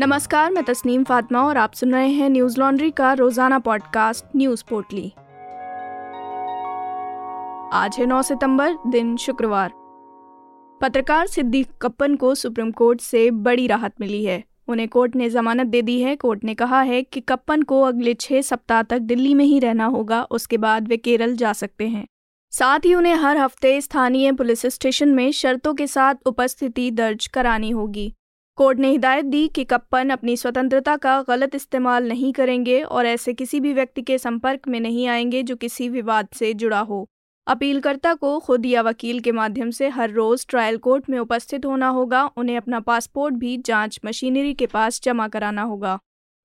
नमस्कार, 0.00 0.50
मैं 0.50 0.64
तस्नीम 0.64 1.04
फातिमा 1.04 1.42
और 1.42 1.56
आप 1.56 1.72
सुन 1.72 1.92
रहे 1.92 2.08
हैं 2.08 2.30
न्यूज़ 2.30 2.60
लॉन्ड्री 2.60 2.90
का 2.90 3.12
रोज़ाना 3.12 3.58
पॉडकास्ट, 3.58 4.24
न्यूज़ 4.36 4.64
पोर्टली। 4.68 5.12
आज 7.72 7.96
है 7.98 8.06
9 8.06 8.22
सितंबर, 8.22 8.76
दिन 8.86 9.16
शुक्रवार। 9.16 9.70
पत्रकार 10.80 11.26
सिद्दीक 11.26 11.66
कप्पन 11.82 12.16
को 12.16 12.34
सुप्रीम 12.34 12.70
कोर्ट 12.70 13.00
से 13.00 13.30
बड़ी 13.30 13.66
राहत 13.66 13.92
मिली 14.00 14.24
है। 14.24 14.44
उन्हें 14.68 14.88
कोर्ट 14.88 15.16
ने 15.16 15.30
जमानत 15.30 15.66
दे 15.66 15.82
दी 15.82 16.00
है। 16.00 16.16
कोर्ट 16.16 16.44
ने 16.44 16.54
कहा 16.54 16.80
है 16.80 17.02
कि 17.02 17.20
कप्पन 17.20 17.62
को 17.62 17.82
अगले 17.82 18.14
छह 18.14 18.40
सप्ताह 18.40 18.82
तक 18.82 18.98
दिल्ली 18.98 19.34
में 19.34 19.44
ही 19.44 19.58
रहना 19.58 19.84
होगा, 19.84 20.22
उसके 20.22 20.56
बाद 20.56 20.88
वे 20.88 20.96
केरल 20.96 21.36
जा 21.36 21.52
सकते 21.52 21.88
हैं। 21.88 22.06
साथ 22.50 22.78
ही 22.84 22.94
उन्हें 22.94 23.14
हर 23.14 23.36
हफ़्ते 23.36 23.80
स्थानीय 23.80 24.32
पुलिस 24.32 24.66
स्टेशन 24.66 25.08
में 25.08 25.32
शर्तों 25.32 25.74
के 25.74 25.86
साथ 25.86 26.14
उपस्थिति 26.26 26.90
दर्ज 26.90 27.26
करानी 27.26 27.70
होगी। 27.70 28.14
कोर्ट 28.60 28.78
ने 28.78 28.90
हिदायत 28.90 29.24
दी 29.24 29.48
कि 29.48 29.64
कप्पन 29.64 30.10
अपनी 30.10 30.36
स्वतंत्रता 30.36 30.96
का 30.96 31.22
गलत 31.22 31.54
इस्तेमाल 31.54 32.08
नहीं 32.08 32.32
करेंगे 32.32 32.82
और 32.82 33.06
ऐसे 33.06 33.32
किसी 33.32 33.60
भी 33.60 33.72
व्यक्ति 33.72 34.02
के 34.02 34.18
संपर्क 34.18 34.68
में 34.68 34.80
नहीं 34.80 35.08
आएँगे 35.08 35.42
जो 35.42 35.56
किसी 35.56 35.88
विवाद 35.88 36.28
से 36.34 36.54
जुड़ा 36.54 36.80
हो। 36.80 37.08
अपीलकर्ता 37.46 38.14
को 38.14 38.38
खुद 38.38 38.66
या 38.66 38.82
वकील 38.82 39.20
के 39.20 39.32
माध्यम 39.32 39.70
से 39.70 39.88
हर 39.88 40.10
रोज 40.10 40.46
ट्रायल 40.46 40.76
कोर्ट 40.76 41.10
में 41.10 41.18
उपस्थित 41.18 41.66
होना 41.66 41.88
होगा, 41.88 42.30
उन्हें 42.36 42.56
अपना 42.56 42.80
पासपोर्ट 42.80 43.34
भी 43.34 43.56
जाँच 43.56 44.00
मशीनरी 44.04 44.54
के 44.54 44.66
पास 44.66 45.00
जमा 45.02 45.28
कराना 45.28 45.62
होगा। 45.62 45.98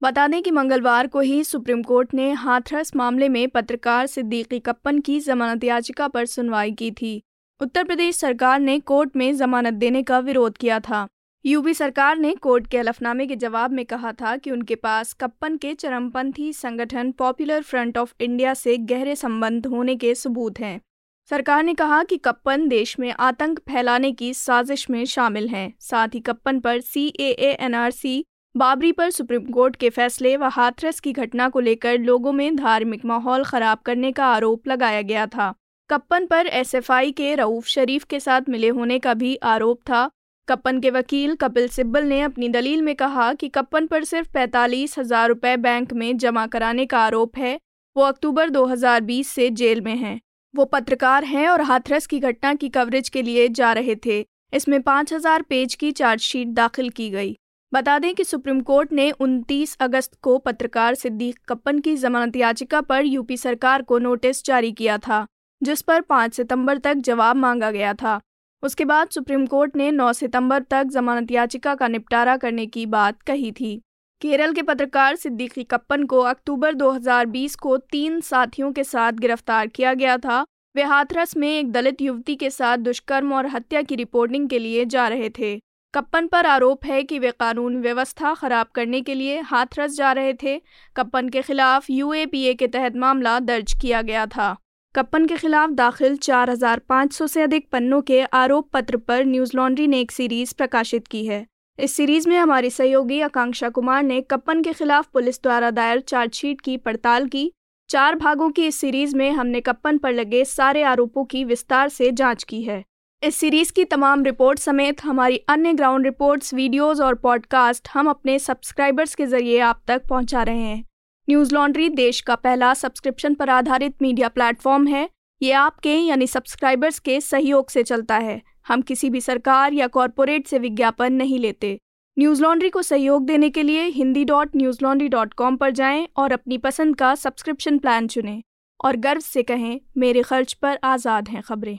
बता 0.04 0.28
दें 0.28 0.44
कि 0.44 0.52
मंगलवार 0.52 1.08
को 1.08 1.20
ही 1.20 1.44
सुप्रीम 1.44 1.84
कोर्ट 1.84 2.14
ने 2.14 2.32
हाथरस 2.32 2.96
मामले 2.96 3.30
में 3.30 3.50
पत्रकार 3.50 4.08
सिद्दीकी 4.08 4.60
कप्पन 4.60 5.00
की 5.00 5.20
जमानत 5.20 5.64
याचिका 5.64 6.08
पर 6.08 6.26
सुनवाई 6.26 6.72
की 6.72 6.92
थी। 6.92 7.22
उत्तर 7.62 7.84
प्रदेश 7.84 8.16
सरकार 8.16 8.60
ने 8.60 8.80
कोर्ट 8.80 9.16
में 9.16 9.36
जमानत 9.36 9.74
देने 9.74 10.04
का 10.04 10.20
विरोध 10.20 10.58
किया 10.58 10.80
था। 10.80 11.08
यूपी 11.46 11.74
सरकार 11.74 12.18
ने 12.18 12.34
कोर्ट 12.34 12.68
के 12.68 12.78
अलफनामे 12.78 13.26
के 13.28 13.36
जवाब 13.36 13.72
में 13.72 13.86
कहा 13.86 14.12
था 14.12 14.36
कि 14.38 14.52
उनके 14.52 14.76
पास 14.76 15.12
कप्पन 15.14 15.58
के 15.58 15.74
चरमपंथी 15.74 16.54
संगठन 16.54 17.12
पॉपुलर 17.12 17.62
फ्रंट 17.62 17.98
ऑफ़ 17.98 18.14
इंडिया 18.20 18.54
से 18.54 18.78
गहरे 18.78 19.16
संबंध 19.16 19.68
होने 19.68 19.96
के 19.96 20.16
सबूत 20.16 20.60
हैं। 20.60 20.82
सरकार 21.30 21.64
ने 21.64 21.74
कहा 21.74 22.04
कि 22.04 22.18
कप्पन 22.18 22.68
देश 22.68 23.00
में 23.00 23.14
आतंक 23.20 23.60
फैलाने 23.60 24.12
की 24.12 24.34
साजिश 24.34 24.90
में 24.90 25.06
शामिल 25.06 25.48
हैं। 25.48 25.74
साथ 25.80 26.08
ही 26.08 26.20
कप्पन 26.20 26.60
पर 26.60 26.80
C 26.80 27.08
A 27.20 27.32
N 27.60 27.74
R 27.74 27.92
C, 27.92 28.24
Babri 28.56 28.92
पर 28.92 29.10
सुप्रीम 29.10 29.46
कोर्ट 29.46 29.76
के 29.76 29.90
फैसले 29.90 30.36
व 30.38 30.44
हाथरस 30.44 31.00
की 31.00 31.14
घटना 31.14 31.50
को 31.50 31.60
लेकर 31.60 32.00
लोगों 32.00 32.32
में 32.32 32.56
धार्मिक 32.56 33.06
माहौल 33.06 33.44
खराब 33.44 33.78
करने 33.78 34.12
का 34.12 34.26
आरोप 34.26 34.68
लगाया 34.68 35.02
गया 35.02 35.28
था। 35.28 35.54
कप्पन 35.90 36.26
पर 36.26 36.48
एसएफआई 36.48 37.12
के 37.12 37.36
रऊफ 37.36 37.66
शरीफ 37.68 38.04
के 38.04 38.20
साथ 38.20 38.42
मिले 38.50 38.70
होने 38.70 39.00
का 39.00 39.14
भी 39.14 39.36
आरोप 39.36 39.82
था। 39.82 40.10
कप्पन 40.48 40.80
के 40.80 40.90
वकील 40.90 41.36
कपिल 41.36 41.68
सिब्बल 41.68 42.04
ने 42.04 42.20
अपनी 42.22 42.48
दलील 42.50 42.82
में 42.82 42.96
कहा 42.96 43.34
कि 43.34 43.48
कप्पन 43.50 43.86
पर 43.88 44.04
सिर्फ़ 44.04 44.28
पैंतालीस 44.34 44.98
हज़ार 45.00 45.28
रुपये 45.30 45.56
बैंक 45.58 45.94
में 45.94 46.18
जमा 46.18 46.46
कराने 46.48 46.86
का 46.86 47.00
आरोप 47.00 47.38
है। 47.38 47.58
वो 47.96 48.04
अक्टूबर 48.04 48.50
2020 48.50 49.28
से 49.28 49.50
जेल 49.52 49.82
में 49.82 49.96
हैं। 49.96 50.20
वो 50.54 50.66
पत्रकार 50.66 51.24
हैं 51.24 51.48
और 51.48 51.62
हाथरस 51.62 52.08
की 52.08 52.20
घटना 52.20 52.54
की 52.54 52.70
कवरेज 52.70 53.10
के 53.10 53.22
लिए 53.22 53.48
जा 53.50 53.72
रहे 53.74 53.96
थे। 54.06 54.20
इसमें 54.54 54.82
पाँच 54.82 55.14
हज़ार 55.14 55.42
पेज 55.42 55.76
की 55.76 55.92
चार्जशीट 55.92 56.48
दाखिल 56.48 56.90
की 56.90 57.10
गई। 57.10 57.36
बता 57.72 57.98
दें 58.00 58.14
कि 58.16 58.24
सुप्रीम 58.24 58.62
कोर्ट 58.62 58.94
ने 58.94 59.10
29 59.12 59.76
अगस्त 59.80 60.14
को 60.22 60.38
पत्रकार 60.38 60.96
सिद्दीक 60.96 61.40
कप्पन 61.48 61.80
की 61.80 61.96
जमानत 61.96 62.36
याचिका 62.36 62.82
पर 62.82 63.06
यूपी 63.06 63.38
सरकार 63.38 63.82
को 63.82 64.00
नोटिस 64.00 64.46
जारी 64.46 64.72
किया 64.72 64.98
था, 64.98 65.26
जिस 65.62 65.82
पर 65.82 66.02
5 66.04 66.34
सितंबर 66.34 66.78
तक 66.78 66.94
जवाब 67.04 67.36
मांगा 67.36 67.72
गया 67.72 67.94
था। 67.94 68.20
उसके 68.66 68.86
बाद 68.86 69.10
सुप्रीम 69.10 69.46
कोर्ट 69.46 69.76
ने 69.76 69.92
9 69.92 70.14
सितंबर 70.14 70.62
तक 70.62 70.84
जमानत 70.84 71.32
याचिका 71.32 71.76
का 71.76 71.88
निपटारा 71.88 72.38
करने 72.38 72.66
की 72.66 72.86
बात 72.86 73.22
कही 73.22 73.52
थी। 73.52 73.82
केरल 74.22 74.54
के 74.54 74.62
पत्रकार 74.62 75.16
सिद्दीकी 75.16 75.64
कप्पन 75.64 76.04
को 76.04 76.20
अक्टूबर 76.20 76.74
2020 76.74 77.56
को 77.56 77.78
तीन 77.78 78.20
साथियों 78.22 78.72
के 78.72 78.84
साथ 78.84 79.12
गिरफ़्तार 79.12 79.68
किया 79.68 79.94
गया 79.94 80.18
था। 80.18 80.46
वे 80.76 80.84
हाथरस 80.84 81.38
में 81.38 81.60
एक 81.60 81.72
दलित 81.72 82.02
युवती 82.02 82.36
के 82.36 82.50
साथ 82.50 82.78
दुष्कर्म 82.78 83.34
और 83.34 83.48
हत्या 83.48 83.82
की 83.82 83.96
रिपोर्टिंग 83.96 84.50
के 84.50 84.60
लिए 84.60 84.86
जा 84.86 85.08
रहे 85.08 85.30
थे। 85.30 85.60
कप्पन 85.94 86.28
पर 86.28 86.46
आरोप 86.46 86.86
है 86.86 87.04
कि 87.04 87.20
वे 87.20 87.32
कानून 87.32 87.82
व्यवस्था 87.82 88.34
खराब 88.34 88.68
करने 88.68 89.02
के 89.02 89.14
लिए 89.14 89.40
हाथरस 89.40 89.96
जा 89.98 90.12
रहे 90.12 90.34
थे। 90.34 90.62
कप्पन 90.96 91.30
के 91.30 91.42
खिलाफ 91.42 91.90
यूएपीए 91.90 92.54
के 92.54 92.68
तहत 92.68 92.96
मामला 92.96 93.40
दर्ज 93.40 93.74
किया 93.74 94.02
गया 94.02 94.26
था। 94.26 94.56
कप्पन 94.96 95.26
के 95.26 95.36
खिलाफ 95.36 95.70
दाखिल 95.70 96.18
4,500 96.18 97.28
से 97.28 97.42
अधिक 97.42 97.68
पन्नों 97.72 98.02
के 98.02 98.22
आरोप 98.24 98.70
पत्र 98.74 98.98
पर 98.98 99.26
न्यूज़ 99.26 99.52
लॉन्ड्री 99.56 99.88
ने 99.88 100.00
एक 100.00 100.12
सीरीज़ 100.12 100.54
प्रकाशित 100.58 101.08
की 101.08 101.26
है। 101.26 101.46
इस 101.80 101.94
सीरीज़ 101.94 102.30
में 102.30 102.38
हमारी 102.38 102.70
सहयोगी 102.70 103.22
आकांक्षा 103.22 103.70
कुमार 103.70 104.04
ने 104.04 104.22
कप्पन 104.22 104.62
के 104.62 104.74
खिलाफ 104.74 105.08
पुलिस 105.14 105.44
द्वारा 105.44 105.72
दायर 105.72 106.00
चार्जशीट 106.00 106.62
की 106.62 106.78
पड़ताल 106.78 107.28
की। 107.28 107.52
चार 107.90 108.16
भागों 108.16 108.50
की 108.50 108.68
इस 108.68 108.76
सीरीज़ 108.76 109.16
में 109.16 109.32
हमने 109.32 109.62
कप्पन 109.62 109.98
पर 109.98 110.14
लगे 110.14 110.46
सारे 110.46 110.84
आरोपों 110.84 111.26
की 111.26 111.44
विस्तार 111.44 111.90
से 111.90 112.12
जाँच 112.12 112.44
की 112.44 112.62
है। 112.62 112.84
इस 113.24 113.36
सीरीज़ 113.36 113.74
की 113.74 113.86
तमाम 113.86 114.24
रिपोर्ट 114.24 114.60
समेत 114.60 115.04
हमारी 115.04 115.38
अन्य 115.38 115.74
ग्राउंड 115.74 116.06
रिपोर्ट्स 116.06 116.54
वीडियोस 116.54 117.02
और 117.02 117.16
पॉडकास्ट 117.16 117.90
हम 117.94 118.10
अपने 118.10 118.40
सब्सक्राइबर्स 118.40 119.16
के 119.16 119.26
ज़रिए 119.26 119.60
आप 119.60 119.82
तक 119.88 120.08
पहुँचा 120.08 120.44
रहे 120.44 120.62
हैं। 120.62 120.84
न्यूज़ 121.30 121.54
लॉन्ड्री 121.54 121.90
देश 121.90 122.22
का 122.22 122.36
पहला 122.36 122.74
सब्सक्रिप्शन 122.74 123.34
पर 123.34 123.50
आधारित 123.50 124.02
मीडिया 124.02 124.28
प्लेटफॉर्म 124.30 124.88
है। 124.88 125.10
ये 125.42 125.52
आपके, 125.52 125.94
यानी 125.94 126.28
सब्सक्राइबर्स 126.28 127.00
के, 127.00 127.22
सहयोग 127.22 127.70
से 127.70 127.84
चलता 127.84 128.18
है। 128.18 128.42
हम 128.68 128.82
किसी 128.82 129.10
भी 129.10 129.22
सरकार 129.22 129.74
या 129.74 129.88
कॉरपोरेट 129.88 130.48
से 130.48 130.60
विज्ञापन 130.60 131.14
नहीं 131.14 131.40
लेते। 131.40 131.80
न्यूज़ 132.20 132.42
लॉन्ड्री 132.42 132.70
को 132.70 132.82
सहयोग 132.82 133.26
देने 133.26 133.50
के 133.50 133.64
लिए 133.64 133.86
Hindi 133.86 134.26
dot 134.26 134.56
newslaundry 134.84 135.08
dot 135.08 135.34
com 135.34 135.56
पर 135.56 135.72
जाएँ 135.72 136.08
और 136.18 136.32
अपनी 136.32 136.58
पसंद 136.58 136.96
का 136.96 137.16
सब्सक्रिप्शन 137.16 137.78
प्लान 137.78 138.08
चुनें। 138.08 138.42
और 138.84 138.96
गर्व 138.96 139.20
से 139.20 139.44
कहें, 139.44 139.82
मेरे 139.98 140.22
खर्च 140.22 140.54
पर 140.54 140.80
आज़ाद 140.84 141.30
हैं 141.30 141.42
खबरें। 141.42 141.78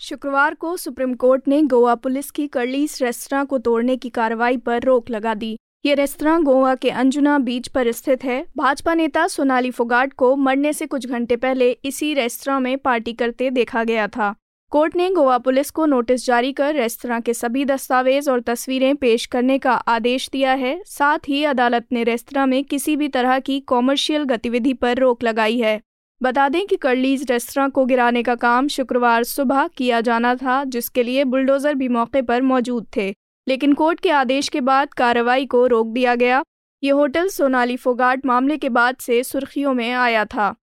शुक्रवार 0.00 0.54
को 0.54 0.76
सुप्रीम 0.76 1.14
कोर्ट 1.14 1.48
ने 1.48 1.62
गोवा 1.62 1.94
पुलिस 1.94 2.30
की 2.30 2.46
कर्लीस 2.46 3.02
रेस्तरां 3.02 3.46
को 3.46 3.58
तोड़ने 3.58 3.96
की 3.96 4.08
कार्रवाई 4.08 4.56
पर 4.56 4.82
रोक 4.82 5.10
लगा 5.10 5.34
दी। 5.34 5.56
ये 5.84 5.94
रेस्तरां 5.94 6.42
गोवा 6.44 6.74
के 6.74 6.90
अंजुना 6.90 7.38
बीच 7.38 7.68
पर 7.68 7.90
स्थित 7.92 8.22
है। 8.24 8.44
भाजपा 8.56 8.94
नेता 8.94 9.26
सोनाली 9.26 9.70
फोगाट 9.70 10.12
को 10.12 10.34
मरने 10.36 10.72
से 10.72 10.86
कुछ 10.86 11.06
घंटे 11.06 11.36
पहले 11.36 11.70
इसी 11.84 12.12
रेस्तरां 12.14 12.60
में 12.60 12.76
पार्टी 12.78 13.12
करते 13.12 13.50
देखा 13.50 13.82
गया 13.84 14.06
था। 14.08 14.34
कोर्ट 14.70 14.96
ने 14.96 15.10
गोवा 15.10 15.36
पुलिस 15.38 15.70
को 15.70 15.86
नोटिस 15.86 16.24
जारी 16.26 16.52
कर 16.52 16.74
रेस्तरां 16.74 17.20
के 17.20 17.34
सभी 17.34 17.64
दस्तावेज़ 17.64 18.30
और 18.30 18.40
तस्वीरें 18.40 18.96
पेश 18.96 19.26
करने 19.26 19.58
का 19.58 19.72
आदेश 19.72 20.28
दिया 20.32 20.52
है। 20.52 20.82
साथ 20.86 21.28
ही 21.28 21.44
अदालत 21.44 21.86
ने 21.92 22.04
रेस्तरां 22.04 22.46
में 22.46 22.64
किसी 22.64 22.96
भी 22.96 23.08
तरह 23.08 23.38
की 23.38 23.60
कॉमर्शियल 23.60 24.24
गतिविधि 24.24 24.72
पर 24.72 24.98
रोक 24.98 25.24
लगाई 25.24 25.58
है। 25.58 25.80
बता 26.22 26.48
दें 26.48 26.66
कि 26.66 26.76
कर्लीज 26.76 27.30
रेस्तरां 27.30 27.68
को 27.70 27.84
गिराने 27.84 28.22
का 28.22 28.34
काम 28.34 28.68
शुक्रवार 28.68 29.24
सुबह 29.24 29.68
किया 29.76 30.00
जाना 30.00 30.34
था, 30.34 30.64
जिसके 30.64 31.02
लिए 31.02 31.24
बुलडोजर 31.24 31.74
भी 31.74 31.88
मौके 31.88 32.22
पर 32.22 32.42
मौजूद 32.42 32.86
थे। 32.96 33.14
लेकिन 33.48 33.72
कोर्ट 33.72 34.00
के 34.00 34.10
आदेश 34.10 34.48
के 34.48 34.60
बाद 34.60 34.94
कार्रवाई 34.94 35.46
को 35.46 35.66
रोक 35.66 35.86
दिया 35.86 36.14
गया। 36.14 36.44
ये 36.82 36.90
होटल 36.90 37.28
सोनाली 37.28 37.76
फोगाट 37.76 38.26
मामले 38.26 38.56
के 38.56 38.68
बाद 38.68 38.96
से 38.96 39.22
सुर्खियों 39.22 39.74
में 39.74 39.92
आया 39.92 40.24
था। 40.24 40.54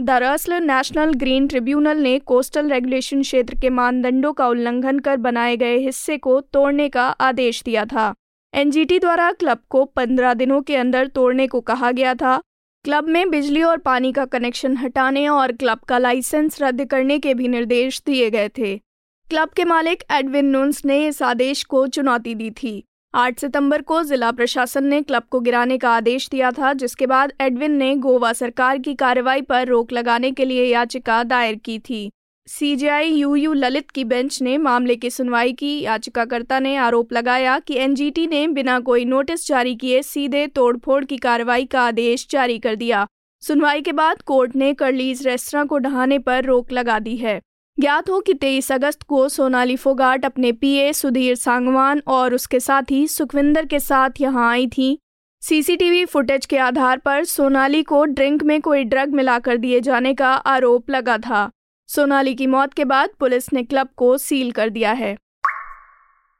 दरअसल 0.00 0.52
नेशनल 0.52 1.12
ग्रीन 1.14 1.48
ट्रिब्यूनल 1.48 1.98
ने 1.98 2.18
कोस्टल 2.18 2.70
रेगुलेशन 2.70 3.22
क्षेत्र 3.22 3.54
के 3.54 3.70
मानदंडों 3.70 4.32
का 4.32 4.48
उल्लंघन 4.48 4.98
कर 4.98 5.16
बनाए 5.16 5.56
गए 5.56 5.76
हिस्से 5.78 6.18
को 6.18 6.40
तोड़ने 6.40 6.88
का 6.88 7.08
आदेश 7.08 7.62
दिया 7.62 7.84
था। 7.84 8.14
एनजीटी 8.54 8.98
द्वारा 8.98 9.32
क्लब 9.32 9.58
को 9.68 9.84
15 9.84 10.34
दिनों 10.34 10.62
के 10.62 10.76
अंदर 10.76 11.06
तोड़ने 11.06 11.46
को 11.46 11.60
कहा 11.60 11.90
गया 11.90 12.14
था। 12.14 12.40
क्लब 12.84 13.08
में 13.08 13.30
बिजली 13.30 13.62
और 13.62 13.78
पानी 13.78 14.12
का 14.12 14.24
कनेक्शन 14.24 14.76
हटाने 14.76 15.28
और 15.28 15.52
क्लब 15.52 15.78
का 15.78 15.98
लाइसेंस 15.98 16.62
रद्द 16.62 16.84
करने 16.84 17.18
के 17.18 17.34
भी 17.34 17.48
निर्देश 17.48 18.02
दिए 18.06 18.30
गए 18.30 18.48
थे। 18.58 18.80
क्लब 19.30 19.48
के 19.48 19.64
मालिक 19.64 20.02
एडविन 20.10 20.46
नुन्स 20.46 20.84
ने 20.84 21.06
इस 21.06 21.22
आदेश 21.22 21.62
को 21.64 21.86
चुनौती 21.86 22.34
दी 22.34 22.50
थी। 22.50 22.72
8 23.14 23.38
सितंबर 23.38 23.82
को 23.82 24.02
जिला 24.02 24.30
प्रशासन 24.30 24.84
ने 24.84 25.00
क्लब 25.02 25.22
को 25.30 25.40
गिराने 25.40 25.76
का 25.78 25.90
आदेश 25.90 26.28
दिया 26.28 26.50
था, 26.50 26.72
जिसके 26.72 27.06
बाद 27.06 27.32
एडविन 27.40 27.72
ने 27.72 27.94
गोवा 27.96 28.32
सरकार 28.32 28.78
की 28.78 28.94
कार्रवाई 28.94 29.42
पर 29.42 29.66
रोक 29.66 29.92
लगाने 29.92 30.30
के 30.30 30.44
लिए 30.44 30.64
याचिका 30.64 31.22
दायर 31.22 31.54
की 31.54 31.78
थी। 31.78 32.10
सीजीआई 32.48 33.12
यूयू 33.12 33.52
ललित 33.52 33.90
की 33.90 34.04
बेंच 34.04 34.40
ने 34.42 34.56
मामले 34.58 34.96
की 34.96 35.10
सुनवाई 35.10 35.52
की। 35.52 35.80
याचिकाकर्ता 35.80 36.58
ने 36.58 36.74
आरोप 36.76 37.12
लगाया 37.12 37.58
कि 37.58 37.76
एनजीटी 37.76 38.26
ने 38.26 38.46
बिना 38.48 38.78
कोई 38.80 39.04
नोटिस 39.04 39.46
जारी 39.48 39.74
किए 39.74 40.02
सीधे 40.02 40.46
तोड़फोड़ 40.46 41.04
की 41.04 41.16
कार्रवाई 41.18 41.64
का 41.64 41.82
आदेश 41.82 42.26
जारी 42.30 42.58
कर 42.58 42.74
दिया। 42.76 43.06
सुनवाई 43.42 43.80
के 43.80 43.92
बाद 43.92 44.22
कोर्ट 44.22 44.56
ने 44.56 44.72
करलीज 44.74 45.26
रेस्तरा 45.26 45.64
को 45.64 45.78
ढहाने 45.78 46.18
पर 46.18 46.44
रोक 46.44 46.72
लगा 46.72 46.98
दी 46.98 47.16
है। 47.16 47.40
ज्ञात 47.80 48.10
हो 48.10 48.20
कि 48.20 48.32
23 48.34 48.70
अगस्त 48.72 49.02
को 49.02 49.28
सोनाली 49.28 49.76
फोगाट 49.76 50.24
अपने 50.24 50.52
पीए 50.52 50.92
सुधीर 50.92 51.34
सांगवान 51.34 52.02
और 52.06 52.34
उसके 52.34 52.60
साथी 52.60 53.06
सुखविंदर 53.08 53.66
के 53.66 53.78
साथ 53.80 54.20
यहाँ 54.20 54.50
आई 54.50 54.66
थी। 54.66 54.98
सीसीटीवी 55.42 56.04
फुटेज 56.04 56.46
के 56.46 56.58
आधार 56.58 56.98
पर 56.98 57.24
सोनाली 57.24 57.82
को 57.82 58.04
ड्रिंक 58.04 58.42
में 58.42 58.60
कोई 58.60 58.84
ड्रग 58.84 59.14
मिलाकर 59.14 59.56
दिए 59.56 59.80
जाने 59.80 60.14
का 60.14 60.32
आरोप 60.32 60.90
लगा 60.90 61.18
था। 61.18 61.50
सोनाली 61.88 62.34
की 62.34 62.46
मौत 62.46 62.74
के 62.74 62.84
बाद 62.84 63.10
पुलिस 63.20 63.52
ने 63.52 63.62
क्लब 63.62 63.88
को 63.96 64.18
सील 64.18 64.50
कर 64.50 64.70
दिया 64.70 64.92
है। 64.92 65.16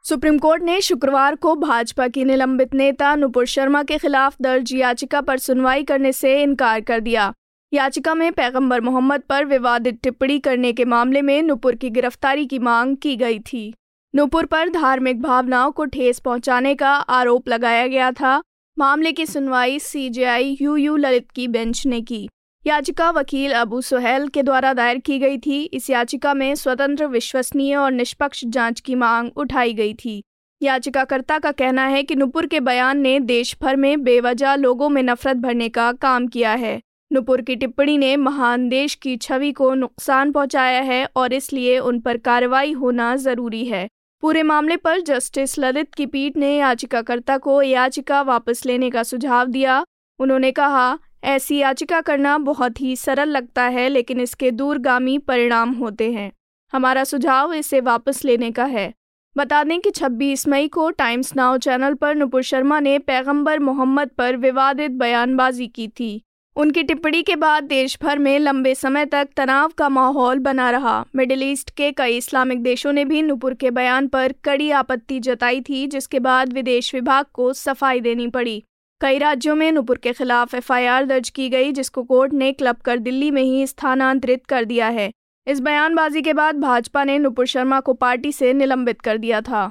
सुप्रीम 0.05 0.39
कोर्ट 0.39 0.63
ने 0.63 0.81
शुक्रवार 0.81 1.35
को 1.35 1.57
भाजपा 1.57 2.09
की 2.09 2.25
निलंबित 2.25 2.75
नेता 2.75 3.15
नुपुर 3.15 3.47
शर्मा 3.47 3.83
के 3.83 3.99
खिलाफ 3.99 4.37
दर्ज 4.43 4.75
याचिका 4.75 5.21
पर 5.21 5.39
सुनवाई 5.39 5.85
करने 5.85 6.13
से 6.13 6.43
इनकार 6.43 6.81
कर 6.81 7.01
दिया। 7.01 7.33
याचिका 7.73 8.15
में 8.15 8.33
पैगंबर 8.33 8.81
मोहम्मद 8.81 9.21
पर 9.21 9.45
विवादित 9.45 9.99
टिप्पणी 10.03 10.39
करने 10.39 10.73
के 10.73 10.85
मामले 10.85 11.23
में 11.23 11.43
नुपुर 11.43 11.75
की 11.75 11.91
गिरफ्तारी 11.91 12.47
की 12.47 12.59
मांग 12.59 12.97
की 12.97 13.17
गई 13.17 13.39
थी। 13.39 13.75
नुपुर 14.15 14.47
पर 14.47 14.69
धार्मिक 14.69 15.21
भावनाओं 15.23 15.71
को 15.73 15.85
ठेस 15.85 16.19
पहुँचाने 16.19 16.75
का 16.75 16.91
आरोप 16.91 17.49
लगाया 17.49 17.87
गया 17.87 18.11
था। 18.13 18.43
मामले 18.79 19.13
की 19.13 19.27
सुनवाई 19.27 19.79
सीजेआई 19.79 20.57
यू 20.63 20.77
यू 20.77 20.97
ललित 20.97 21.31
की 21.31 21.49
बेंच 21.49 21.87
ने 21.87 22.01
की। 22.01 22.29
याचिका 22.67 23.11
वकील 23.11 23.53
अबू 23.53 23.81
सुहेल 23.81 24.29
के 24.29 24.43
द्वारा 24.43 24.73
दायर 24.73 24.99
की 24.99 25.19
गई 25.19 25.39
थी। 25.39 25.63
इस 25.63 25.91
याचिका 25.91 26.35
में 26.35 26.55
स्वतंत्र, 26.55 27.07
विश्वसनीय 27.07 27.77
और 27.77 27.93
निष्पक्ष 27.93 28.45
जाँच 28.45 28.81
की 28.81 28.95
मांग 28.95 29.31
उठाई 29.37 29.75
गई 29.75 29.95
थी। 29.95 30.23
याचिकाकर्ता 30.63 31.39
का 31.39 31.53
कहना 31.53 31.87
है 31.87 32.03
कि 32.03 32.15
नुपुर 32.15 32.47
के 32.47 32.61
बयान 32.61 32.99
ने 32.99 33.19
देश 33.21 33.57
भर 33.63 33.77
में 33.77 34.03
बेवजह 34.03 34.55
लोगों 34.55 34.89
में 34.89 35.03
नफरत 35.03 35.37
भरने 35.37 35.69
का 35.69 35.93
काम 35.93 36.27
किया 36.27 36.53
है। 36.53 36.81
नुपुर 37.13 37.41
की 37.41 37.57
टिप्पणी 37.57 37.99
ने 37.99 38.17
महान 38.17 38.69
देश 38.69 38.95
की 38.95 39.17
छवि 39.17 39.53
को 39.53 39.75
नुकसान 39.75 40.33
पहुँचाया 40.33 40.81
है 40.81 41.09
और 41.17 41.33
इसलिए 41.33 41.79
उन 41.79 42.01
पर 42.01 42.17
कार्रवाई 42.17 42.73
होना 42.73 43.17
ज़रूरी 43.17 43.65
है। 43.65 43.89
पूरे 44.21 44.43
मामले 44.43 44.77
पर 44.77 45.01
जस्टिस 45.01 45.59
ललित 45.59 45.95
की 45.95 46.07
पीठ 46.07 46.37
ने 46.37 46.59
याचिकाकर्ता 46.59 47.39
को 47.39 47.63
याचिका 47.63 48.23
वापस 48.23 48.67
लेने 48.67 48.91
का 48.91 49.03
सुझाव 49.03 49.47
दिया। 49.47 49.85
उन्होंने 50.19 50.53
कहा, 50.53 50.99
ऐसी 51.25 51.57
याचिका 51.57 52.01
करना 52.01 52.39
बहुत 52.39 52.81
ही 52.81 52.97
सरल 52.97 53.29
लगता 53.29 53.63
है, 53.63 53.89
लेकिन 53.89 54.21
इसके 54.21 54.51
दूरगामी 54.51 55.19
परिणाम 55.19 55.71
होते 55.71 56.13
हैं। 56.13 56.33
हमारा 56.73 57.05
सुझाव 57.05 57.53
इसे 57.55 57.81
वापस 57.81 58.25
लेने 58.25 58.51
का 58.51 58.65
है। 58.65 58.93
बता 59.37 59.65
दें 59.65 59.81
कि 59.81 59.91
26 59.91 60.49
मई 60.49 60.69
को 60.69 60.91
टाइम्स 60.91 61.37
नाउ 61.37 61.59
चैनल 61.59 61.95
पर 61.95 62.15
नुपुर 62.15 62.43
शर्मा 62.43 62.81
ने 62.81 62.99
पैगंबर 62.99 63.59
मोहम्मद 63.59 64.09
पर 64.09 64.37
विवादित 64.37 64.91
बयानबाजी 64.91 65.67
की 65.67 65.89
थी। 65.89 66.23
उनकी 66.57 66.83
टिप्पणी 66.83 67.23
के 67.23 67.37
बाद 67.37 67.65
देश 67.65 67.99
भर 68.03 68.19
में 68.19 68.39
लंबे 68.39 68.75
समय 68.75 69.07
तक 69.07 69.29
तनाव 69.37 69.69
का 69.69 69.89
माहौल 69.89 70.39
बना 70.39 70.71
रहा। 70.71 71.05
मिडिल 71.17 71.43
ईस्ट 71.43 71.71
के 71.71 71.93
कई 71.93 72.17
इस्लामिक 72.17 72.63
देशों 72.63 72.93
ने 72.93 73.05
भी 73.05 73.23
नुपुर 73.23 73.55
के 73.55 73.71
बयान 73.71 74.09
पर 74.09 74.33
कड़ी 74.45 74.71
आपत्ति 74.71 75.21
जताई 75.21 75.61
थी, 75.61 75.87
जिसके 75.87 76.19
बाद 76.19 76.53
विदेश 76.53 76.95
विभाग 76.95 77.27
को 77.33 77.53
सफ़ाई 77.53 78.01
देनी 78.01 78.29
पड़ी। 78.29 78.63
कई 79.01 79.19
राज्यों 79.19 79.55
में 79.55 79.73
नुपुर 79.73 79.99
के 79.99 80.13
खिलाफ 80.13 80.55
एफआईआर 80.55 81.05
दर्ज 81.05 81.31
की 81.31 81.49
गई, 81.49 81.73
जिसको 81.73 82.03
कोर्ट 82.03 82.33
ने 82.33 82.53
क्लब 82.53 82.77
कर 82.77 82.99
दिल्ली 82.99 83.31
में 83.31 83.43
ही 83.43 83.67
स्थानांतरित 83.67 84.47
कर 84.47 84.65
दिया 84.65 84.89
है। 84.89 85.11
इस 85.47 85.61
बयानबाजी 85.61 86.23
के 86.23 86.33
बाद 86.33 86.57
भाजपा 86.57 87.05
ने 87.05 87.19
नुपुर 87.19 87.47
शर्मा 87.47 87.81
को 87.81 87.95
पार्टी 87.95 88.33
से 88.33 88.53
निलंबित 88.53 89.01
कर 89.01 89.19
दिया 89.19 89.41
था। 89.41 89.71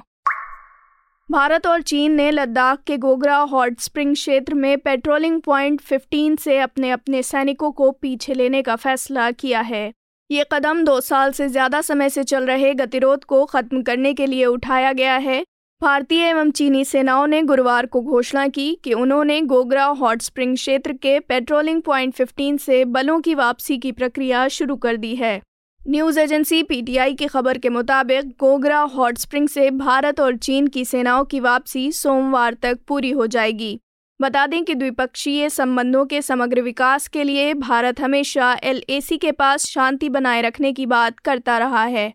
भारत 1.30 1.66
और 1.66 1.82
चीन 1.82 2.12
ने 2.12 2.30
लद्दाख 2.30 2.78
के 2.86 2.96
गोगरा 2.96 3.36
हॉट 3.38 3.78
स्प्रिंग 3.80 4.14
क्षेत्र 4.14 4.54
में 4.54 4.78
पेट्रोलिंग 4.78 5.40
पॉइंट 5.40 5.80
15 5.82 6.38
से 6.38 6.58
अपने 6.58 6.90
अपने 6.90 7.22
सैनिकों 7.22 7.70
को 7.70 7.90
पीछे 7.92 8.34
लेने 8.34 8.62
का 8.62 8.74
फैसला 8.76 9.30
किया 9.30 9.60
है। 9.60 9.92
ये 10.30 10.46
कदम 10.52 10.82
दो 10.84 11.00
साल 11.00 11.32
से 11.32 11.48
ज़्यादा 11.48 11.80
समय 11.80 12.10
से 12.10 12.24
चल 12.24 12.46
रहे 12.46 12.72
गतिरोध 12.74 13.24
को 13.24 13.44
खत्म 13.44 13.82
करने 13.82 14.12
के 14.14 14.26
लिए 14.26 14.44
उठाया 14.44 14.92
गया 14.92 15.16
है। 15.16 15.42
भारतीय 15.80 16.24
एवं 16.28 16.50
चीनी 16.50 16.84
सेनाओं 16.84 17.26
ने 17.26 17.42
गुरुवार 17.42 17.86
को 17.86 18.00
घोषणा 18.00 18.46
की 18.48 18.74
कि 18.84 18.92
उन्होंने 18.94 19.40
गोगरा 19.42 19.84
हॉट 19.84 20.22
स्प्रिंग 20.22 20.56
क्षेत्र 20.56 20.92
के 20.92 21.18
पेट्रोलिंग 21.20 21.82
पॉइंट 21.82 22.14
15 22.14 22.58
से 22.58 22.84
बलों 22.86 23.20
की 23.20 23.34
वापसी 23.34 23.78
की 23.78 23.92
प्रक्रिया 23.92 24.46
शुरू 24.48 24.76
कर 24.76 24.96
दी 24.96 25.14
है। 25.16 25.40
न्यूज़ 25.88 26.20
एजेंसी 26.20 26.62
पीटीआई 26.62 27.14
की 27.14 27.26
खबर 27.26 27.58
के 27.58 27.68
मुताबिक, 27.68 28.28
गोगरा, 28.28 28.80
हॉट 28.80 29.18
स्प्रिंग 29.18 29.48
से 29.48 29.70
भारत 29.70 30.20
और 30.20 30.36
चीन 30.36 30.66
की 30.66 30.84
सेनाओं 30.84 31.24
की 31.24 31.40
वापसी 31.40 31.92
सोमवार 31.92 32.54
तक 32.54 32.78
पूरी 32.88 33.10
हो 33.10 33.26
जाएगी। 33.26 33.80
बता 34.20 34.46
दें 34.46 34.64
कि 34.64 34.74
द्विपक्षीय 34.74 35.50
संबंधों 35.50 36.06
के 36.06 36.22
समग्र 36.22 36.60
विकास 36.60 37.08
के 37.08 37.24
लिए 37.24 37.54
भारत 37.54 38.00
हमेशा 38.00 38.56
एलएसी 38.62 39.16
के 39.16 39.32
पास 39.32 39.66
शांति 39.66 40.08
बनाए 40.08 40.42
रखने 40.42 40.72
की 40.72 40.86
बात 40.86 41.18
करता 41.18 41.58
रहा 41.58 41.84
है। 41.84 42.12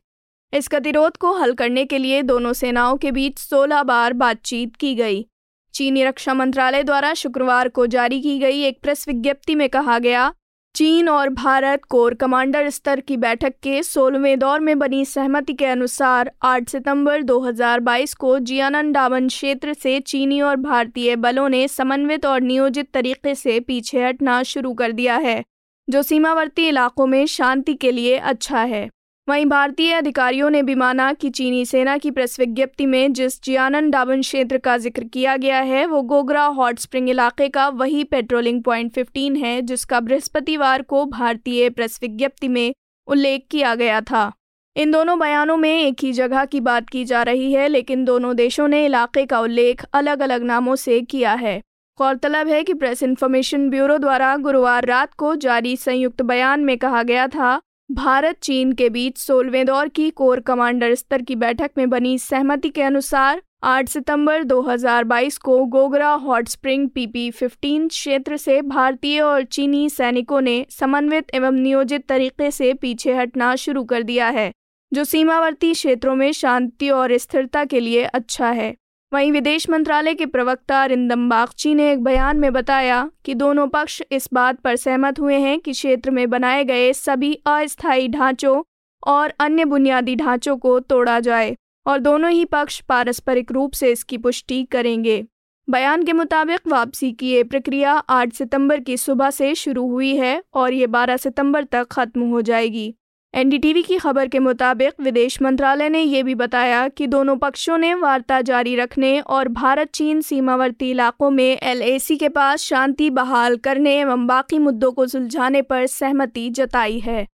इस 0.54 0.70
गतिरोध 0.72 1.18
को 1.18 1.34
हल 1.34 1.54
करने 1.54 1.86
के 1.86 1.98
लिए 1.98 2.22
दोनों 2.22 2.54
सेनाओं 2.54 2.98
के 2.98 3.12
बीच 3.12 3.40
16 3.40 3.84
बार 3.84 4.14
बातचीत 4.14 4.76
की 4.76 4.96
गई। 4.96 5.26
चीनी 5.74 6.04
रक्षा 6.04 6.34
मंत्रालय 6.34 6.84
द्वारा 6.84 7.14
शुक्रवार 7.14 7.70
को 7.70 7.88
जारी 7.88 8.22
की 8.22 8.40
गई 8.40 8.62
एक 8.62 8.82
प्रेस 8.82 9.08
विज्ञप्ति 9.08 9.56
में 9.56 9.70
कहा 9.70 10.00
गया 10.00 10.34
चीन 10.76 11.10
और 11.10 11.30
भारत 11.30 11.84
कोर 11.86 12.14
कमांडर 12.14 12.70
स्तर 12.70 13.00
की 13.00 13.18
बैठक 13.18 13.54
के 13.64 13.84
सोलहवें 13.84 14.40
दौर 14.40 14.60
में 14.60 14.80
बनी 14.80 15.06
सहमति 15.06 15.54
के 15.54 15.66
अनुसार 15.66 16.32
8 16.44 16.70
सितंबर 16.70 17.22
2022 17.22 18.14
को 18.14 18.40
जियानन 18.40 18.92
डावन 18.92 19.28
क्षेत्र 19.28 19.74
से 19.74 20.00
चीनी 20.00 20.42
और 20.42 20.56
भारतीय 20.56 21.16
बलों 21.16 21.48
ने 21.50 21.68
समन्वित 21.68 22.26
और 22.26 22.42
नियोजित 22.42 22.92
तरीके 22.94 23.36
से 23.36 23.60
पीछे 23.60 24.04
हटना 24.04 24.42
शुरू 24.44 24.74
कर 24.74 24.92
दिया 24.92 25.18
है, 25.18 25.44
जो 25.88 26.02
सीमावर्ती 26.02 26.68
इलाकों 26.68 27.08
में 27.08 27.26
शांति 27.26 27.74
के 27.74 27.92
लिए 27.92 28.18
अच्छा 28.18 28.64
है। 28.64 28.90
वहीं 29.28 29.46
भारतीय 29.46 29.94
अधिकारियों 29.94 30.50
ने 30.50 30.62
भी 30.64 30.76
माना 30.76 31.14
कि 31.14 31.30
चीनी 31.30 31.66
सेना 31.66 31.98
की 31.98 32.12
प्रेस 32.12 32.40
विज्ञप्ति 32.40 32.86
में 32.86 33.14
जिस 33.14 33.44
जियानन 33.44 33.90
डाबन 33.92 34.22
क्षेत्र 34.22 34.58
का 34.58 34.78
ज़िक्र 34.78 35.04
किया 35.04 35.38
गया 35.38 35.60
है, 35.60 35.86
वो 35.86 36.02
गोगरा 36.02 36.46
हॉट 36.46 36.80
स्प्रिंग 36.80 37.10
इलाके 37.10 37.50
का 37.50 37.68
वही 37.70 38.04
पेट्रोलिंग 38.04 38.64
पॉइंट 38.64 38.94
15 38.94 39.38
है, 39.38 39.62
जिसका 39.62 40.00
बृहस्पतिवार 40.00 40.82
को 40.82 41.06
भारतीय 41.06 41.70
प्रेस 41.70 42.00
विज्ञप्ति 42.02 42.48
में 42.48 42.74
उल्लेख 43.08 43.48
किया 43.52 43.76
गया 43.76 44.02
था। 44.02 44.32
इन 44.76 44.92
दोनों 44.92 45.20
बयानों 45.20 45.58
में 45.58 45.82
एक 45.82 46.04
ही 46.04 46.14
जगह 46.14 46.46
की 46.46 46.60
बात 46.60 46.90
की 46.90 47.06
जा 47.06 47.24
रही 47.24 47.54
है, 47.54 47.68
लेकिन 47.68 48.06
दोनों 48.06 48.36
देशों 48.36 48.68
ने 48.68 48.86
इलाके 48.86 49.26
का 49.26 49.40
उल्लेख 49.40 49.86
अलग 49.94 50.20
अलग 50.20 50.44
नामों 50.44 50.76
से 50.76 51.02
किया 51.02 51.34
है। 51.34 51.62
गौरतलब 52.00 52.48
है 52.48 52.64
कि 52.64 52.74
प्रेस 52.74 53.04
इन्फॉर्मेशन 53.04 53.70
ब्यूरो 53.70 53.98
द्वारा 53.98 54.38
गुरुवार 54.38 54.86
रात 54.86 55.14
को 55.14 55.36
जारी 55.36 55.78
संयुक्त 55.78 56.22
बयान 56.22 56.60
में 56.60 56.78
कहा 56.78 57.04
गया 57.04 57.28
था 57.28 57.62
भारत, 57.90 58.38
चीन 58.42 58.72
के 58.74 58.90
बीच 58.90 59.18
सोलहवें 59.18 59.66
दौर 59.66 59.88
की 59.88 60.10
कोर 60.10 60.40
कमांडर 60.40 60.94
स्तर 60.96 61.22
की 61.22 61.36
बैठक 61.36 61.72
में 61.78 61.90
बनी 61.90 62.18
सहमति 62.18 62.70
के 62.70 62.82
अनुसार 62.82 63.42
8 63.64 63.90
सितंबर 63.90 64.44
2022 64.44 65.38
को 65.38 65.58
गोगरा 65.66 66.10
हॉट 66.14 66.48
स्प्रिंग 66.48 66.90
पीपी 66.90 67.30
15 67.32 67.88
क्षेत्र 67.90 68.38
से 68.38 68.62
भारतीय 68.62 69.22
और 69.22 69.44
चीनी 69.44 69.90
सैनिकों 69.90 70.42
ने 70.42 70.66
समन्वित 70.70 71.34
एवं 71.34 71.52
नियोजित 71.52 72.08
तरीके 72.10 72.52
से 72.52 72.74
पीछे 72.74 73.14
हटना 73.14 73.56
शुरू 73.56 73.84
कर 73.84 74.04
दिया 74.04 74.30
है, 74.30 74.52
जो 74.92 75.04
सीमावर्ती 75.04 75.74
क्षेत्रों 75.74 76.16
में 76.16 76.32
शांति 76.32 76.90
और 76.90 77.18
स्थिरता 77.18 77.66
के 77.66 77.80
लिए 77.80 78.04
अच्छा 78.04 78.50
है। 78.52 78.76
वहीं 79.16 79.32
विदेश 79.32 79.70
मंत्रालय 79.70 80.14
के 80.14 80.26
प्रवक्ता 80.26 80.86
रिंदम 80.86 81.30
बागची 81.30 81.74
ने 81.76 81.92
एक 81.92 82.04
बयान 82.04 82.40
में 82.40 82.54
बताया 82.54 83.10
कि 83.26 83.34
दोनों 83.34 83.68
पक्ष 83.68 84.02
इस 84.12 84.28
बात 84.34 84.60
पर 84.60 84.76
सहमत 84.76 85.20
हुए 85.20 85.36
हैं 85.36 85.60
कि 85.60 85.72
क्षेत्र 85.72 86.12
में 86.12 86.30
बनाए 86.30 86.64
गए 86.64 86.92
सभी 86.94 87.34
अस्थायी 87.46 88.08
ढांचों 88.08 88.64
और 89.08 89.34
अन्य 89.40 89.66
बुनियादी 89.66 90.16
ढांचों 90.16 90.58
को 90.58 90.80
तोड़ा 90.80 91.20
जाए 91.20 91.56
और 91.86 92.00
दोनों 92.00 92.32
ही 92.32 92.44
पक्ष 92.46 92.80
पारस्परिक 92.82 93.52
रूप 93.52 93.74
से 93.74 93.92
इसकी 93.92 94.18
पुष्टि 94.18 94.64
करेंगे। 94.64 95.24
बयान 95.68 96.04
के 96.04 96.14
मुताबिक 96.14 96.68
वापसी 96.68 97.12
की 97.12 97.32
ये 97.32 97.44
प्रक्रिया 97.44 97.94
8 98.10 98.34
सितंबर 98.34 98.80
की 98.80 98.98
सुबह 98.98 99.30
से 99.30 99.56
शुरू 99.56 99.88
हुई 99.90 100.16
है 100.16 100.42
और 100.54 100.74
ये 100.74 100.88
12 100.88 101.18
सितंबर 101.18 101.64
तक 101.64 101.88
खत्म 101.92 102.30
हो 102.30 102.42
जाएगी। 102.42 102.94
एनडीटीवी 103.36 103.82
की 103.82 103.98
खबर 103.98 104.28
के 104.28 104.40
मुताबिक 104.40 104.94
विदेश 105.02 105.42
मंत्रालय 105.42 105.90
ने 105.90 106.02
यह 106.02 106.24
भी 106.24 106.36
बताया 106.36 106.88
कि 106.88 107.08
दोनों 107.08 107.36
पक्षों 107.38 107.78
ने 107.78 107.94
वार्ता 107.94 108.42
जारी 108.42 108.76
रखने 108.76 109.20
और 109.20 109.48
भारत 109.48 109.90
चीन 109.94 110.22
सीमावर्ती 110.22 110.92
इलाकों 110.92 111.30
में 111.30 111.58
एलएसी 111.64 112.16
के 112.18 112.30
पास 112.30 112.62
शांति 112.62 113.10
बहाल 113.10 113.58
करने 113.58 114.00
एवं 114.00 114.28
बाकी 114.28 114.60
मुद्दों 114.60 114.92
को 114.92 115.08
सुलझाने 115.08 115.62
पर 115.62 115.86
सहमति 115.86 116.50
जताई 116.50 117.00
है। 117.00 117.28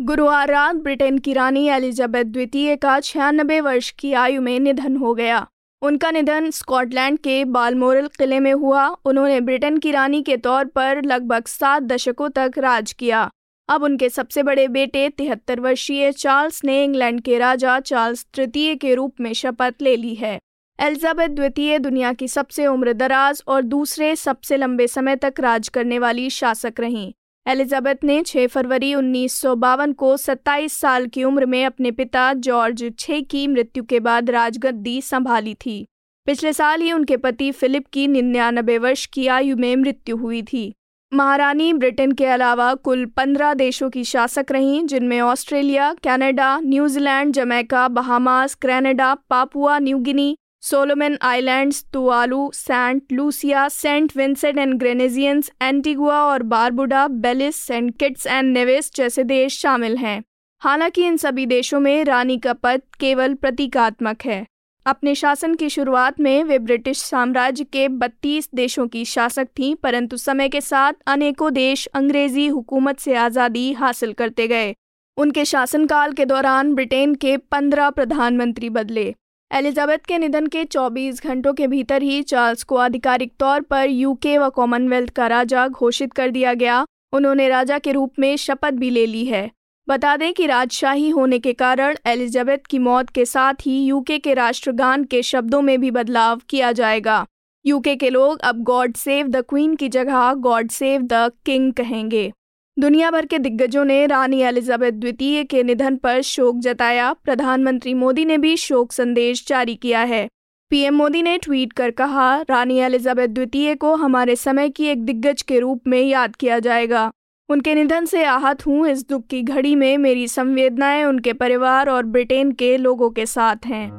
गुरुवार 0.00 0.48
रात 0.48 0.76
ब्रिटेन 0.76 1.18
की 1.18 1.32
रानी 1.32 1.66
एलिजाबेथ 1.68 2.24
द्वितीय 2.24 2.76
का 2.76 3.00
छियानबे 3.00 3.60
वर्ष 3.60 3.90
की 3.90 4.12
आयु 4.12 4.40
में 4.40 4.60
निधन 4.60 4.96
हो 4.96 5.14
गया। 5.14 5.46
उनका 5.82 6.10
निधन 6.10 6.50
स्कॉटलैंड 6.50 7.18
के 7.18 7.44
बालमोरल 7.44 8.06
किले 8.06 8.40
में 8.40 8.52
हुआ। 8.52 8.86
उन्होंने 9.04 9.40
ब्रिटेन 9.40 9.78
की 9.78 9.90
रानी 9.90 10.22
के 10.22 10.36
तौर 10.36 10.64
पर 10.64 11.02
लगभग 11.04 11.46
सात 11.46 11.82
दशकों 11.82 12.28
तक 12.28 12.52
राज 12.58 12.92
किया। 12.92 13.30
अब 13.68 13.82
उनके 13.82 14.08
सबसे 14.08 14.42
बड़े 14.42 14.68
बेटे 14.68 15.08
तिहत्तर 15.08 15.60
वर्षीय 15.60 16.12
चार्ल्स 16.12 16.64
ने 16.64 16.84
इंग्लैंड 16.84 17.20
के 17.20 17.38
राजा 17.38 17.80
चार्ल्स 17.80 18.26
तृतीय 18.34 18.74
के 18.74 18.94
रूप 18.94 19.20
में 19.20 19.32
शपथ 19.32 19.74
ले 19.82 19.96
ली 19.96 20.14
है। 20.14 20.38
एलिजाबेथ 20.80 21.28
द्वितीय 21.28 21.78
दुनिया 21.78 22.12
की 22.12 22.28
सबसे 22.28 22.66
उम्र 22.66 22.92
दराज 22.92 23.42
और 23.48 23.62
दूसरे 23.62 24.16
सबसे 24.16 24.56
लंबे 24.56 24.86
समय 24.86 25.16
तक 25.16 25.34
राज 25.40 25.68
करने 25.68 25.98
वाली 25.98 26.30
शासक 26.30 26.80
रहीं। 26.80 27.12
एलिजाबेथ 27.46 28.04
ने 28.04 28.22
6 28.22 28.46
फरवरी 28.46 28.94
उन्नीस 28.94 29.40
सौ 29.40 29.54
बावन 29.54 29.92
को 29.92 30.16
27 30.16 30.72
साल 30.72 31.06
की 31.06 31.24
उम्र 31.24 31.46
में 31.46 31.64
अपने 31.64 31.90
पिता 31.90 32.32
जॉर्ज 32.32 32.92
छः 32.98 33.20
की 33.20 33.46
मृत्यु 33.46 33.84
के 33.84 34.00
बाद 34.00 34.30
राजगद्दी 34.30 35.00
संभाली 35.00 35.54
थी। 35.54 35.86
पिछले 36.26 36.52
साल 36.52 36.80
ही 36.80 36.92
उनके 36.92 37.16
पति 37.16 37.52
फिलिप 37.52 37.86
की 37.86 38.06
निन्यानबे 38.08 38.78
वर्ष 38.78 39.06
की 39.06 39.26
आयु 39.26 39.56
में 39.56 39.76
मृत्यु 39.76 40.16
हुई 40.16 40.42
थी। 40.42 40.72
महारानी 41.14 41.72
ब्रिटेन 41.72 42.12
के 42.12 42.24
अलावा 42.26 42.72
कुल 42.74 43.04
पंद्रह 43.06 43.52
देशों 43.54 43.88
की 43.90 44.02
शासक 44.04 44.46
रहीं 44.50 44.84
जिनमें 44.86 45.20
Australia 45.20 45.92
Canada, 46.04 46.58
New Zealand 46.60 47.32
Jamaica 47.32 47.86
Bahamas 47.88 48.54
Canada 48.54 49.14
Papua 49.30 49.78
New 49.78 49.98
Guinea 49.98 50.36
Solomon 50.62 51.16
Islands 51.22 51.84
Tuvalu 51.92 52.50
Saint 52.54 53.02
Lucia 53.12 53.68
Saint 53.68 54.12
Vincent 54.16 54.58
and 54.58 54.74
Grenadines 54.78 55.50
Antigua 55.62 56.20
और 56.22 56.42
Barbuda 56.42 57.06
Belize 57.08 57.56
Saint 57.56 57.96
Kitts 57.98 58.26
and 58.26 58.52
Nevis 58.52 58.94
जैसे 58.94 59.24
देश 59.24 59.58
शामिल 59.58 59.96
हैं। 59.96 60.22
हालाँकि 60.62 61.06
इन 61.06 61.16
सभी 61.16 61.46
देशों 61.46 61.80
में 61.80 62.04
रानी 62.04 62.38
का 62.38 62.52
पद 62.52 62.82
केवल 63.00 63.34
प्रतीकात्मक 63.34 64.24
है। 64.24 64.44
अपने 64.86 65.14
शासन 65.14 65.54
की 65.54 65.68
शुरुआत 65.70 66.18
में 66.20 66.44
वे 66.44 66.58
ब्रिटिश 66.58 66.98
साम्राज्य 66.98 67.64
के 67.64 67.88
32 67.88 68.48
देशों 68.54 68.86
की 68.88 69.04
शासक 69.04 69.46
थीं, 69.58 69.74
परंतु 69.74 70.16
समय 70.16 70.48
के 70.48 70.60
साथ 70.60 70.92
अनेकों 71.06 71.52
देश 71.52 71.86
अंग्रेज़ी 71.86 72.46
हुकूमत 72.46 72.98
से 72.98 73.14
आज़ादी 73.14 73.72
हासिल 73.72 74.12
करते 74.12 74.48
गए। 74.48 74.74
उनके 75.16 75.44
शासनकाल 75.44 76.12
के 76.12 76.24
दौरान 76.24 76.74
ब्रिटेन 76.74 77.14
के 77.14 77.36
15 77.36 77.90
प्रधानमंत्री 77.90 78.70
बदले। 78.70 79.14
एलिजाबेथ 79.50 79.98
के 79.98 80.18
निधन 80.18 80.46
के 80.46 80.64
24 80.64 81.22
घंटों 81.22 81.52
के 81.54 81.66
भीतर 81.66 82.02
ही 82.02 82.22
चार्ल्स 82.22 82.62
को 82.62 82.76
आधिकारिक 82.76 83.32
तौर 83.38 83.60
पर 83.60 83.88
यूके 83.88 84.38
व 84.38 84.48
कॉमनवेल्थ 84.50 85.10
का 85.10 85.26
राजा 85.26 85.68
घोषित 85.68 86.12
कर 86.12 86.30
दिया 86.30 86.54
गया। 86.54 86.84
उन्होंने 87.12 87.48
राजा 87.48 87.78
के 87.78 87.92
रूप 87.92 88.18
में 88.18 88.36
शपथ 88.36 88.72
भी 88.72 88.90
ले 88.90 89.06
ली 89.06 89.24
है। 89.24 89.50
बता 89.88 90.16
दें 90.16 90.32
कि 90.34 90.46
राजशाही 90.46 91.08
होने 91.08 91.38
के 91.38 91.52
कारण 91.52 91.96
एलिजाबेथ 92.06 92.58
की 92.70 92.78
मौत 92.78 93.08
के 93.10 93.24
साथ 93.24 93.54
ही 93.66 93.84
यूके 93.84 94.18
के 94.18 94.34
राष्ट्रगान 94.34 95.04
के 95.04 95.22
शब्दों 95.22 95.60
में 95.62 95.80
भी 95.80 95.90
बदलाव 95.90 96.40
किया 96.48 96.70
जाएगा। 96.72 97.26
यूके 97.64 97.96
के 97.96 98.10
लोग 98.10 98.40
अब 98.40 98.62
गॉड 98.62 98.94
सेव 98.94 99.26
द 99.26 99.44
क्वीन 99.48 99.74
की 99.74 99.88
जगह 99.88 100.32
गॉड 100.34 100.70
सेव 100.70 101.02
द 101.02 101.30
किंग 101.46 101.72
कहेंगे। 101.72 102.32
दुनिया 102.76 103.10
भर 103.10 103.26
के 103.26 103.38
दिग्गजों 103.38 103.84
ने 103.84 104.06
रानी 104.06 104.40
एलिजाबेथ 104.40 104.92
द्वितीय 104.92 105.44
के 105.44 105.62
निधन 105.62 105.96
पर 105.96 106.20
शोक 106.22 106.58
जताया। 106.58 107.12
प्रधानमंत्री 107.24 107.94
मोदी 107.94 108.24
ने 108.24 108.38
भी 108.38 108.56
शोक 108.56 108.92
संदेश 108.92 109.46
जारी 109.48 109.74
किया 109.74 110.00
है। 110.00 110.28
पीएम 110.70 110.94
मोदी 110.94 111.22
ने 111.22 111.36
ट्वीट 111.38 111.72
कर 111.72 111.90
कहा, 111.90 112.40
रानी 112.40 112.78
एलिजाबेथ 112.78 113.28
द्वितीय 113.28 113.74
को 113.74 113.94
हमारे 113.94 114.36
समय 114.36 114.68
की 114.68 114.86
एक 114.86 115.04
दिग्गज 115.04 115.42
के 115.42 115.58
रूप 115.58 115.82
में 115.86 116.00
याद 116.02 116.36
किया 116.36 116.58
जाएगा। 116.58 117.10
उनके 117.48 117.74
निधन 117.74 118.04
से 118.04 118.24
आहत 118.24 118.66
हूँ। 118.66 118.88
इस 118.88 119.08
दुख 119.08 119.26
की 119.26 119.42
घड़ी 119.42 119.74
में 119.74 119.98
मेरी 119.98 120.28
संवेदनाएँ 120.28 121.04
उनके 121.04 121.32
परिवार 121.32 121.88
और 121.88 122.02
ब्रिटेन 122.02 122.52
के 122.52 122.76
लोगों 122.76 123.10
के 123.10 123.26
साथ 123.26 123.66
हैं। 123.66 123.90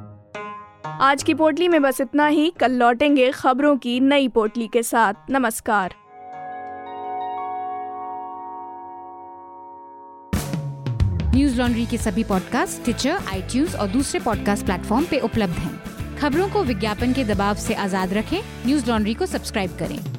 आज 1.01 1.23
की 1.23 1.33
पोटली 1.33 1.67
में 1.67 1.81
बस 1.81 2.01
इतना 2.01 2.27
ही। 2.27 2.53
कल 2.59 2.71
लौटेंगे 2.71 3.31
खबरों 3.31 3.77
की 3.77 3.99
नई 3.99 4.27
पोटली 4.27 4.67
के 4.67 4.83
साथ। 4.83 5.13
नमस्कार। 5.29 5.93
न्यूज़ 11.35 11.57
लॉन्ड्री 11.57 11.85
के 11.85 11.97
सभी 11.97 12.23
पॉडकास्ट 12.23 12.83
ट्विटर 12.83 13.17
आई 13.27 13.65
और 13.79 13.87
दूसरे 13.87 14.19
पॉडकास्ट 14.19 14.65
प्लेटफॉर्म 14.65 15.05
पे 15.05 15.19
उपलब्ध 15.19 15.53
हैं। 15.53 16.17
खबरों 16.17 16.49
को 16.49 16.63
विज्ञापन 16.63 17.13
के 17.13 17.23
दबाव 17.23 17.55
से 17.55 17.73
आज़ाद 17.73 18.13
रखें। 18.13 18.39
न्यूज़ 18.65 18.89
लॉन्ड्री 18.89 19.13
को 19.13 19.25
सब्सक्राइब 19.25 19.77
करें। 19.79 20.14